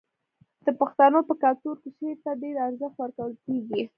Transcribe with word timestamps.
د 0.65 0.67
پښتنو 0.79 1.19
په 1.27 1.33
کلتور 1.43 1.75
کې 1.81 1.89
شعر 1.97 2.17
ته 2.23 2.31
ډیر 2.41 2.55
ارزښت 2.67 2.95
ورکول 3.01 3.33
کیږي. 3.45 3.81